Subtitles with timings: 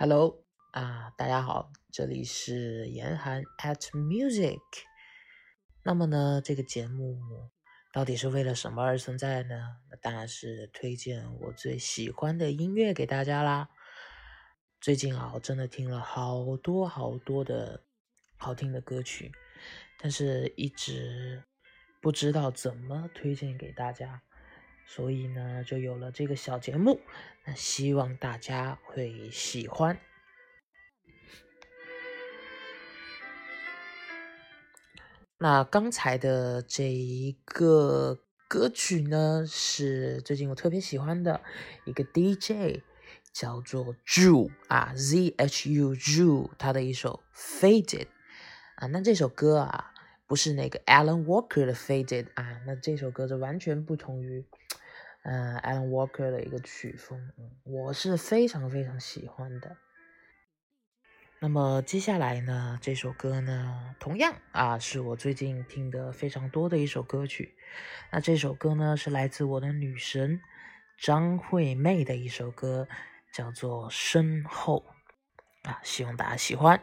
[0.00, 4.60] Hello 啊，大家好，这里是严寒 at music。
[5.82, 7.18] 那么呢，这个节目
[7.92, 9.78] 到底是为了什么而存在呢？
[9.90, 13.70] 那当然是推荐我最喜欢的音乐给大家啦。
[14.80, 17.82] 最近啊，我真的听了好多好多的
[18.36, 19.32] 好听的歌曲，
[19.98, 21.42] 但是一直
[22.00, 24.22] 不知道怎么推荐给大家。
[24.90, 26.98] 所以呢，就有了这个小节目，
[27.44, 30.00] 那希望大家会喜欢。
[35.36, 38.18] 那刚才的这一个
[38.48, 41.42] 歌曲呢，是最近我特别喜欢的
[41.84, 42.82] 一个 DJ，
[43.30, 48.06] 叫做 Ju 啊，Z H U Ju，他的一首 Faded
[48.76, 49.92] 啊，那这首歌啊，
[50.26, 54.46] 不是那个 Alan Walker 的 Faded 啊，那这首歌就完全不同于。
[55.30, 57.20] 嗯，Alan Walker 的一个曲风，
[57.62, 59.76] 我是非常非常喜欢的。
[61.38, 67.54] 那么接下来呢，这首歌呢，同样啊，是我最近听的非常多的一首歌曲。
[68.10, 70.40] 那这首歌呢，是来自我的女神
[70.98, 72.88] 张惠妹的一首歌，
[73.30, 74.82] 叫做《身后》
[75.68, 76.80] 啊，希望大家喜欢。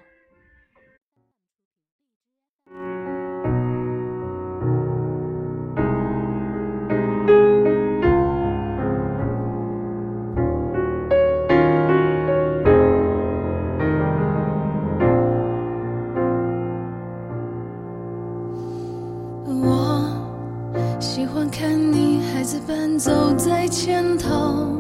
[22.45, 24.79] 子般走在前头，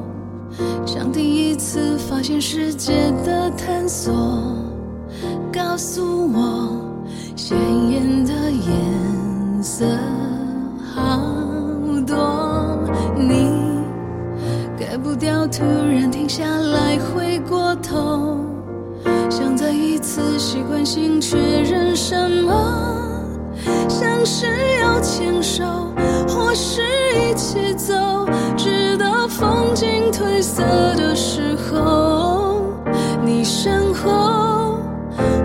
[0.85, 4.13] 像第一次发现世界的探索，
[5.51, 6.69] 告诉我
[7.35, 7.57] 鲜
[7.89, 9.83] 艳的颜色
[10.93, 11.19] 好
[12.05, 12.77] 多。
[13.17, 13.49] 你
[14.77, 18.37] 改不掉，突然停下来，回过头，
[19.27, 22.53] 想再一次习惯性确认什么？
[23.89, 24.45] 像是
[24.79, 25.63] 要牵手，
[26.55, 26.81] 是
[27.19, 27.93] 一起走，
[28.55, 30.63] 直到风景褪色
[30.95, 32.61] 的时候。
[33.25, 34.77] 你身后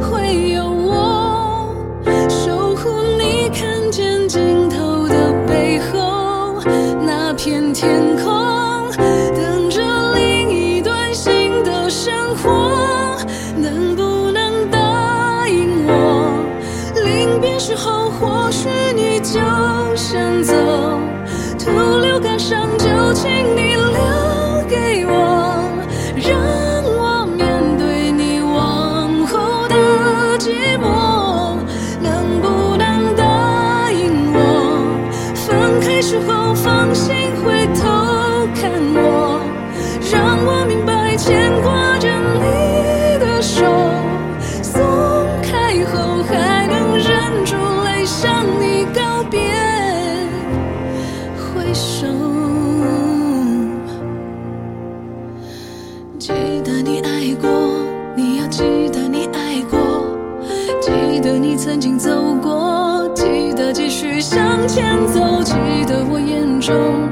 [0.01, 1.75] 会有我
[2.29, 6.63] 守护你，看见尽头的背后
[7.05, 8.10] 那片天
[36.63, 37.89] 放心回头
[38.55, 39.41] 看我，
[40.13, 43.65] 让我明白牵挂着你的手。
[44.63, 44.83] 松
[45.43, 49.41] 开后还能忍住泪向你告别，
[51.39, 52.07] 挥手。
[56.19, 57.49] 记得你爱过，
[58.15, 59.79] 你要记得你爱过，
[60.81, 62.11] 记得你曾经走
[62.43, 65.21] 过，记得继续向前走。
[65.43, 65.55] 记
[65.87, 66.21] 得我
[66.61, 67.10] 中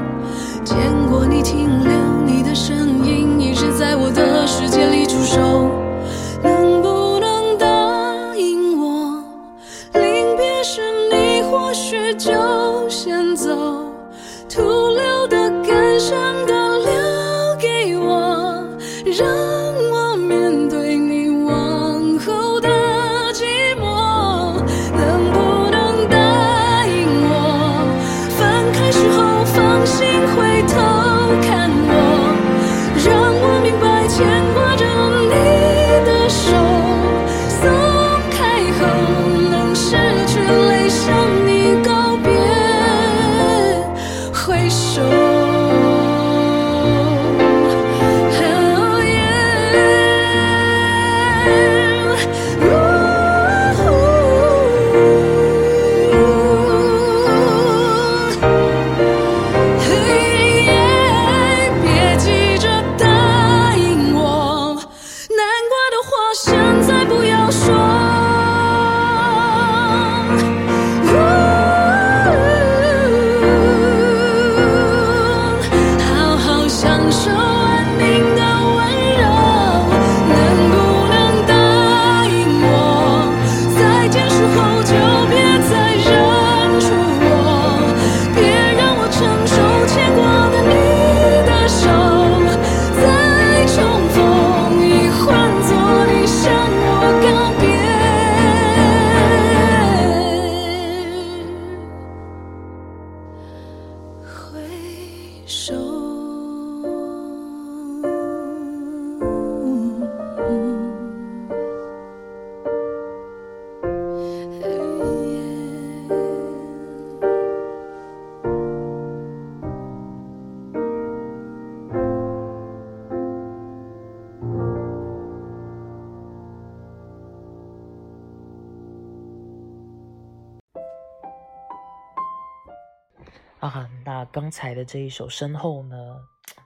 [134.31, 136.21] 刚才的这一首《身后》呢，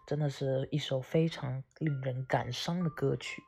[0.06, 3.42] 真的是一首非常令人感伤的歌曲。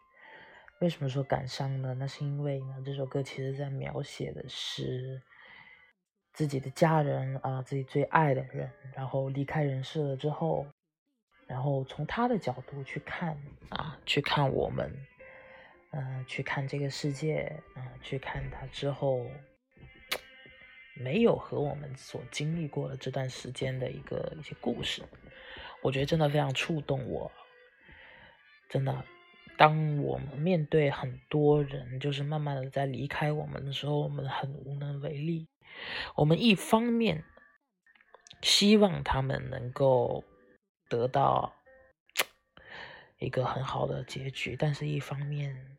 [0.80, 1.94] 为什么说感伤呢？
[1.96, 5.22] 那是因为呢，这首歌其实在描写的是
[6.32, 10.66] 自己的家人啊，自己最爱的人，然后离开人世了之后，
[11.46, 13.38] 然后从他的角度去看
[13.70, 14.98] 啊，去看我们，
[15.92, 19.28] 嗯，去看这个世界，啊，去看他之后。
[20.96, 25.04] 没有和我们所经历过的这段时间的一个一些故事，
[25.82, 27.32] 我觉得真的非常触动我。
[28.70, 29.06] 真的，
[29.58, 35.48] 当我们面对很多人就是慢慢的在离开我们的时候，我们很无能为力。
[36.16, 37.24] 我们一方面
[38.42, 40.24] 希望他们能够
[40.90, 41.54] 得到
[43.20, 45.75] 一个很好的结局，但是一方面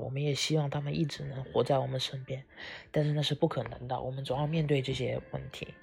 [0.00, 2.44] 我们也希望他们一直能活在我们身边，
[2.90, 4.00] 但是那是不可能的。
[4.00, 5.74] 我们总要面对这些问题。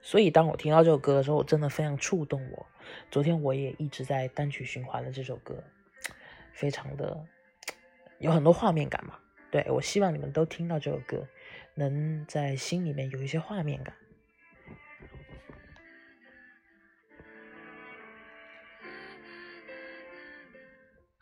[0.00, 2.66] 所以当我听到这首歌的时候，我真的非常触动我。
[3.10, 5.62] 昨天我也一直在单曲循环了这首歌，
[6.52, 7.24] 非常的
[8.18, 9.18] 有很多画面感嘛。
[9.50, 11.26] 对我希望你们都听到这首歌，
[11.74, 13.94] 能在心里面有一些画面感。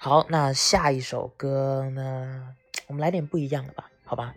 [0.08, 2.54] 好，那下一首歌呢？
[2.86, 4.36] 我们来点不一样的吧，好吧？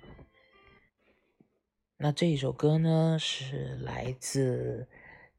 [1.98, 4.88] 那这一首歌呢，是来自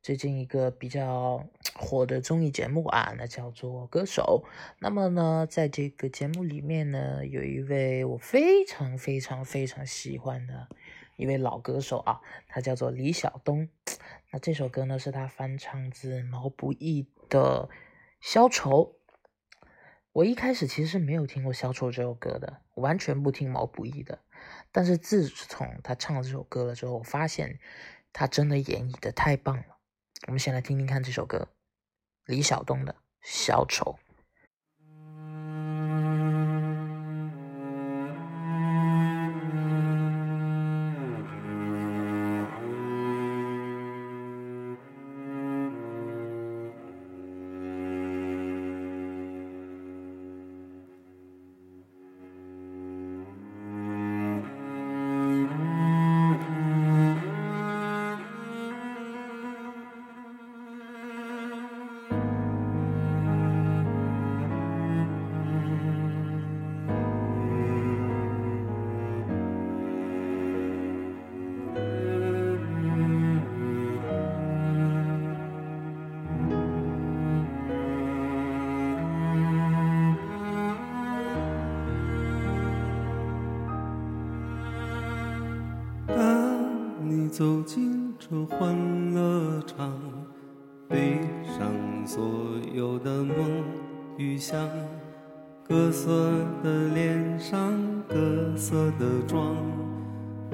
[0.00, 1.44] 最近一个比较
[1.74, 4.44] 火的综艺节目啊，那叫做《歌手》。
[4.78, 10.68] 那么呢，在这个节目里面呢，有一位我非常非常非常喜欢的
[11.16, 13.68] 一位老歌手啊，他叫做李晓东。
[14.30, 17.68] 那这首歌呢，是他翻唱自毛不易的
[18.20, 18.94] 《消愁》。
[20.12, 24.18] 我一开始其实是没有听过《消愁》这首歌的，完全不听毛不易的。
[24.72, 27.60] 但是自从他唱了这首歌了之后，我发现
[28.12, 29.78] 他真的演绎的太棒了。
[30.26, 31.48] 我们先来听听看这首歌，
[32.24, 33.98] 李晓东的《小丑》。
[87.30, 89.96] 走进这欢乐场，
[90.88, 91.70] 背上
[92.04, 92.20] 所
[92.74, 93.36] 有的梦
[94.16, 94.68] 与想，
[95.66, 96.10] 各色
[96.60, 97.72] 的脸上，
[98.08, 99.54] 各色的妆，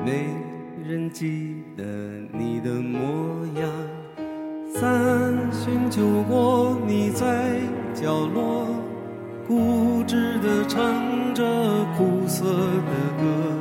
[0.04, 0.26] 没
[0.86, 1.82] 人记得
[2.30, 3.72] 你的模样。
[4.68, 7.58] 三巡酒过，你在
[7.94, 8.66] 角落，
[9.48, 11.42] 固执地唱着
[11.96, 13.55] 苦涩的歌。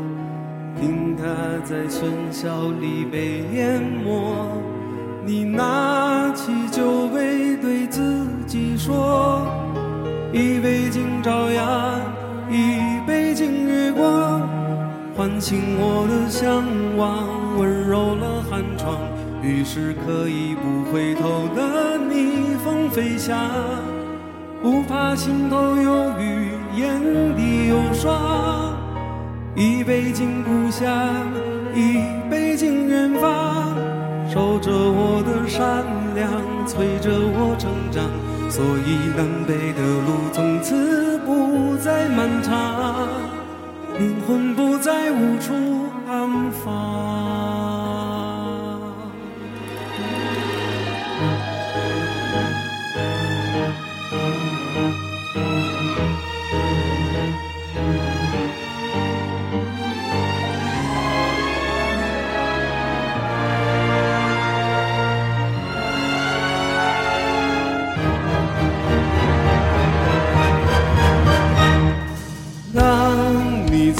[0.80, 1.24] 听他
[1.64, 4.48] 在喧嚣里被淹没，
[5.26, 9.48] 你拿起酒杯对自己说：
[10.32, 12.02] 一杯敬朝阳，
[12.50, 14.42] 一杯敬月光，
[15.16, 16.64] 唤醒我的向
[16.98, 17.26] 往，
[17.58, 18.98] 温柔了寒窗。
[19.42, 23.38] 于是可以不回头的逆风飞翔，
[24.62, 27.00] 不怕心头有雨，眼
[27.36, 28.85] 底有霜。
[29.56, 30.92] 一杯敬故乡，
[31.74, 33.74] 一杯敬远方，
[34.30, 36.30] 守着我的善良，
[36.68, 38.04] 催着我成长。
[38.52, 43.08] 所以南北的路从此不再漫长，
[43.98, 45.54] 灵魂不再无处
[46.06, 47.55] 安放。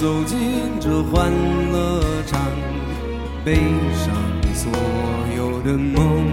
[0.06, 0.38] 走进
[0.80, 1.34] 这欢
[1.72, 2.40] 乐场，
[3.44, 4.14] 背上
[4.54, 4.72] 所
[5.36, 6.24] 有的梦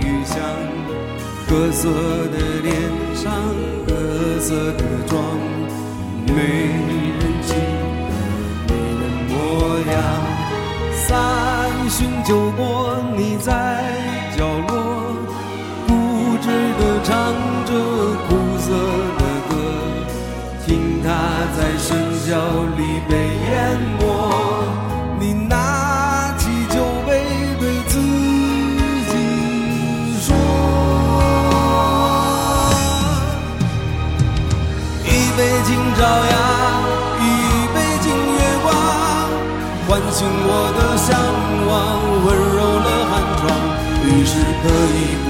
[0.00, 0.38] 与想，
[1.46, 1.90] 各色
[2.32, 2.74] 的脸
[3.14, 3.30] 上，
[3.86, 5.22] 各色的妆，
[6.28, 7.52] 没人记
[8.08, 8.10] 得
[8.68, 9.34] 你的模
[9.92, 9.94] 样。
[10.94, 11.10] 三
[11.90, 13.99] 巡酒过，你在
[44.24, 45.29] 是可以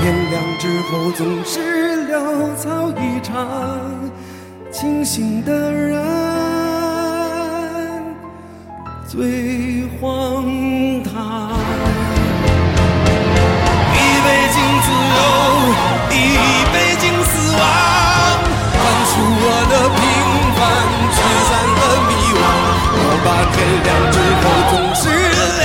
[0.00, 1.60] 天亮之后总是
[2.08, 3.46] 潦草一场。
[4.72, 5.96] 清醒的人
[9.08, 10.44] 最荒
[11.04, 11.50] 唐。
[13.94, 14.86] 一杯敬自
[15.16, 15.18] 由，
[16.10, 16.14] 一
[16.72, 17.60] 杯敬死亡，
[18.72, 19.98] 换出我的平
[20.56, 20.60] 凡，
[21.14, 22.38] 驱散了迷惘。
[22.98, 25.02] 我把天亮之后总是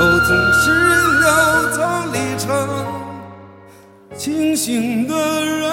[0.00, 0.72] 亮之后总是
[1.20, 2.48] 潦草离场，
[4.16, 5.14] 清醒的
[5.44, 5.70] 人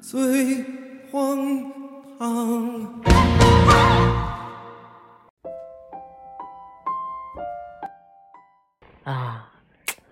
[0.00, 0.64] 最
[1.12, 1.36] 荒
[2.18, 3.04] 唐。
[9.04, 9.52] 啊，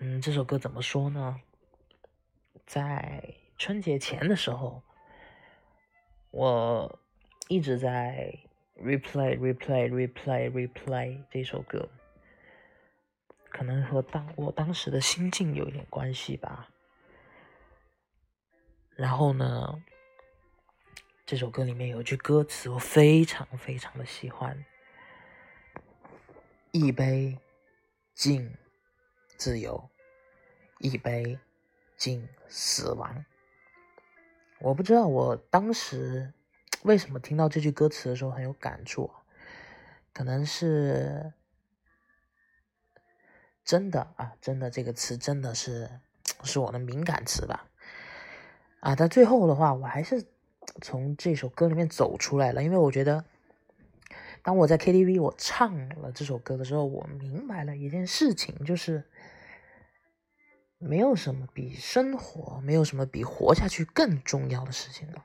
[0.01, 1.37] 嗯，这首歌怎么说呢？
[2.67, 4.83] 在春节前的时候，
[6.37, 6.99] 我
[7.49, 8.39] 一直在
[8.79, 11.89] replay、replay、replay、replay 这首歌，
[13.49, 16.69] 可能和当我当时的心境有一点关系吧。
[18.97, 19.83] 然后呢，
[21.25, 24.63] 这首歌里面有句歌词我非常非常的喜欢：
[26.71, 27.39] 一杯
[28.13, 28.55] 敬
[29.39, 29.89] 自由，
[30.81, 31.39] 一杯
[31.97, 33.25] 敬死亡。
[34.67, 36.33] 我不知道我当时
[36.83, 39.09] 为什么听到这句歌词的时候很有感触，
[40.13, 41.33] 可能是
[43.65, 45.89] 真的啊，真的这个词真的是
[46.43, 47.69] 是我的敏感词吧。
[48.81, 50.27] 啊，但最后的话，我还是
[50.83, 53.25] 从这首歌里面走出来了，因为我觉得，
[54.43, 59.05] 当我在 KTV 我唱了这首歌的时候，我明白了一件事情，就是
[60.79, 65.25] 没有什么比生活，没有什么比活下去更重要的事情了，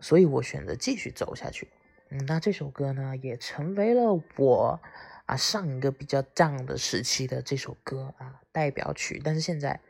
[0.00, 1.68] 所以我选择继续走下去。
[2.08, 4.80] 嗯，那这首歌呢，也成为了我
[5.26, 9.80] 啊上一个比较 down 的时期的这首歌啊代表曲，但是现在。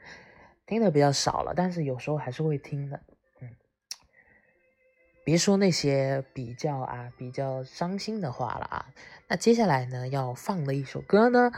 [0.67, 3.01] 听的比较少了，但是有时候还是会听的。
[3.41, 3.51] 嗯，
[5.25, 8.87] 别说那些比较啊比较伤心的话了啊。
[9.27, 11.51] 那接下来呢要放的一首歌呢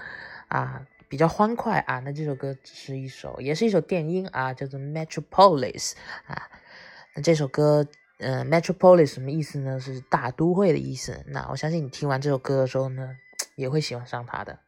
[0.48, 1.98] 啊比较欢快啊。
[1.98, 5.92] 那这首歌是一首也是一首电音啊，叫做 Metropolis
[6.24, 6.48] 啊。
[7.14, 9.78] 那这首歌嗯 Metropolis 什么意思呢？
[9.78, 11.22] 是大都会的意思。
[11.26, 13.14] 那我相信你听完这首歌的时候呢，
[13.56, 14.58] 也会喜欢上它的。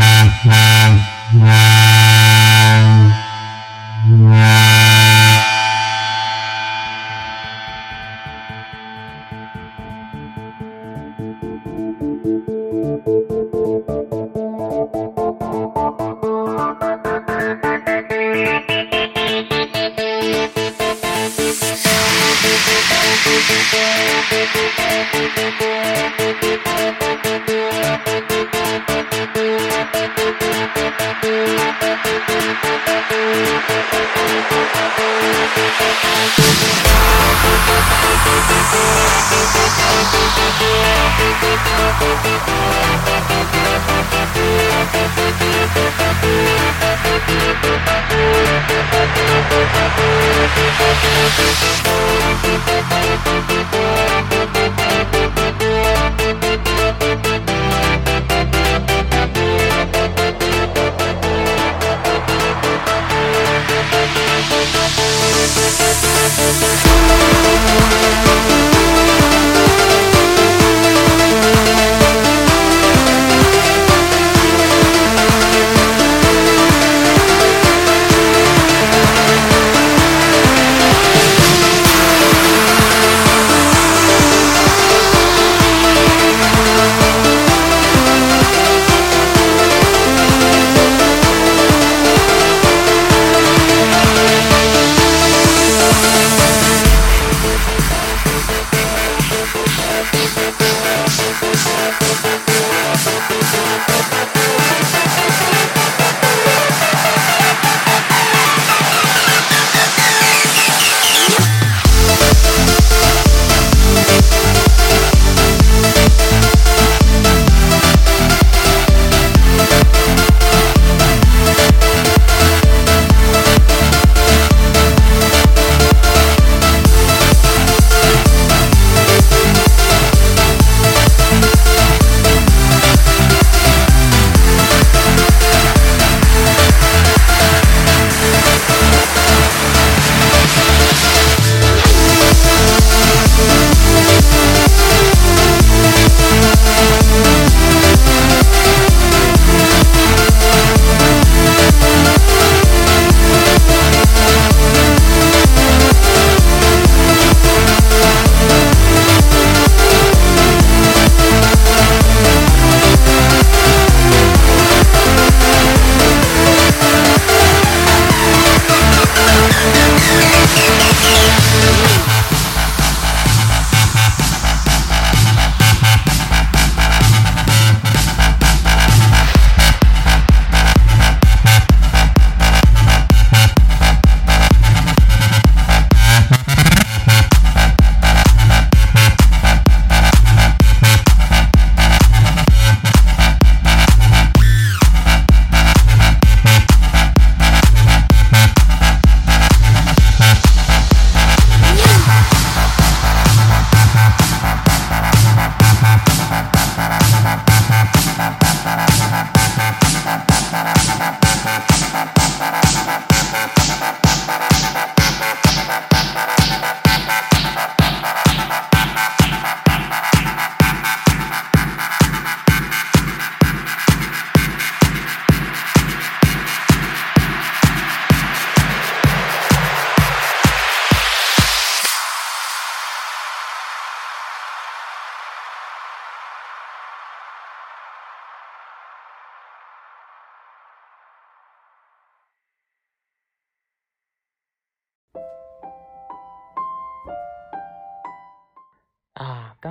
[0.00, 0.90] นานนาน
[1.42, 1.63] นาน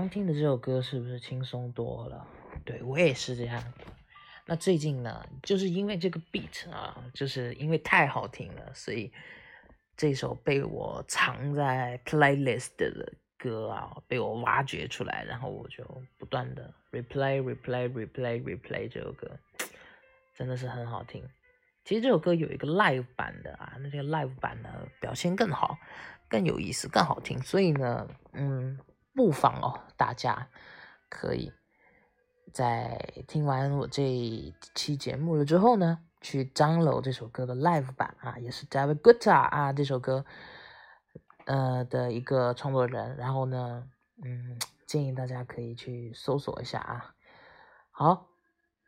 [0.04, 2.28] 刚听的这首歌是不是轻松多了？
[2.66, 3.64] 对我也是这样。
[4.46, 9.10] 那最近呢，就是因为这个 beat 啊，就是因为太好听了，所以
[9.96, 15.86] 这首被我藏在 playlist 的歌啊，被我挖掘出来，然后我就
[16.18, 19.32] 不断的 replay replay replay replay 这首歌，
[20.36, 21.24] 真的是很好听。
[21.86, 25.78] 其实这首歌有一个 live 版的啊，那这个 live 版呢表现更好，
[26.28, 27.42] 更有意思，更好听。
[27.42, 28.78] 所以呢，嗯，
[29.16, 30.50] 不妨哦，大家
[31.10, 31.52] 可以
[32.54, 40.26] 在听完我这期节目了之后呢，去 download 这首歌的 live 版啊，也是 David Guetta 啊这首歌
[41.46, 43.16] 呃的一个创作人。
[43.18, 43.88] 然后呢，
[44.24, 47.16] 嗯，建议大家可以去搜索一下啊。
[47.92, 48.28] 好。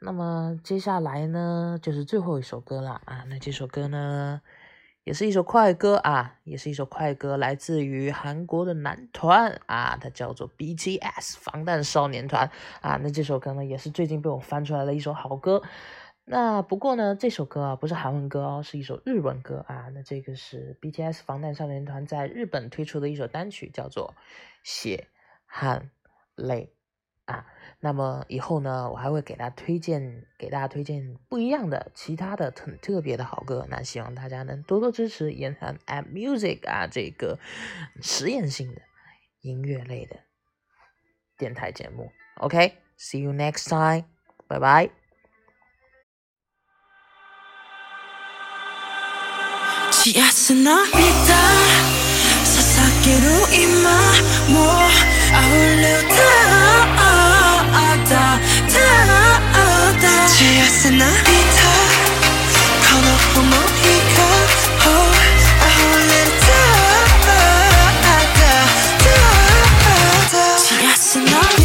[0.01, 3.23] 那么接下来呢，就是最后一首歌了啊。
[3.29, 4.41] 那这首歌呢，
[5.05, 12.49] 也是一首快歌啊，也是一首快歌，来自于韩国的男团啊，它叫做 BTS 防弹少年团
[12.81, 12.99] 啊。
[13.01, 15.61] 那这首歌呢，也是最近被我翻出来的一首好歌。
[16.25, 19.89] 那不过呢，这首歌啊，不是韩文歌哦，是一首日文歌啊。
[19.93, 24.15] 那这个是 BTS 防弹少年团在日本推出的一首单曲，叫做
[24.63, 25.07] 《血
[25.45, 25.91] 汗
[26.35, 26.73] 泪》。
[27.31, 27.47] 啊，
[27.85, 33.67] 那么以后呢，我还会给大家推荐，给大家推荐不一样的、其他的很特别的好歌。
[33.69, 37.37] 那希望大家能多多支持言谈 and music 啊，这个
[38.01, 38.81] 实验性的
[39.41, 40.15] 音乐类的
[41.37, 42.11] 电台节目。
[42.39, 44.05] OK，see、you next time，
[44.47, 44.89] 拜拜。
[58.09, 58.39] 다.
[59.53, 60.27] 다오다.
[60.27, 61.59] 취했으나 비타
[62.87, 64.21] 커놓고 모이고
[64.85, 65.15] oh,
[65.61, 66.31] I hold it
[67.25, 68.07] 다오다
[69.83, 71.64] 다오다 취했으나 비타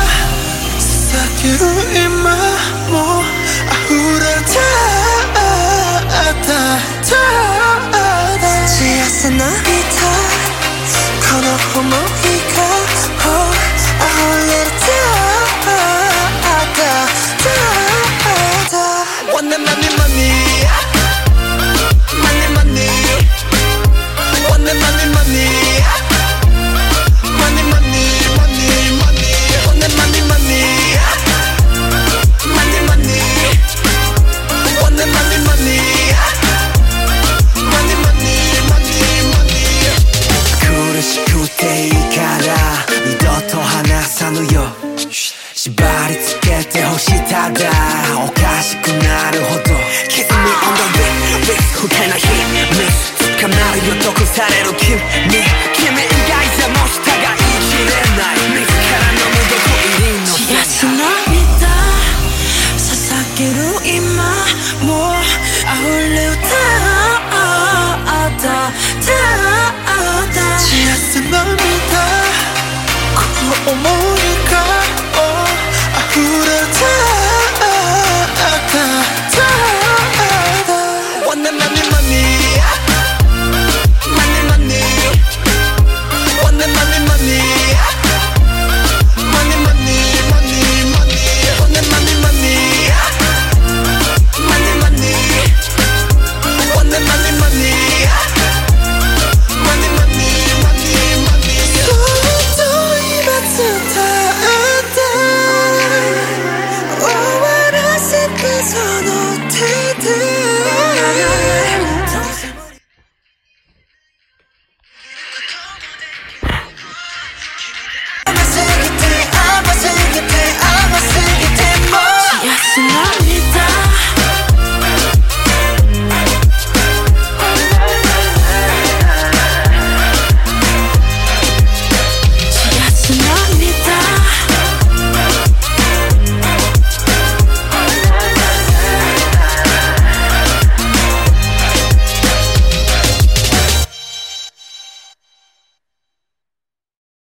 [1.43, 1.57] you
[1.95, 4.11] in my more on.
[8.81, 10.11] 지하스나 비타